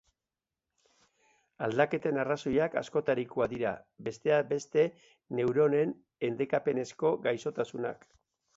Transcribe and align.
Aldaketen 1.67 2.17
arrazoiak 2.23 2.79
askotarikoak 2.81 3.53
dira, 3.53 3.75
besteak 4.09 4.49
beste, 4.55 4.87
neuronen 5.41 5.95
endekapenezko 6.31 7.17
gaixotasunak. 7.29 8.13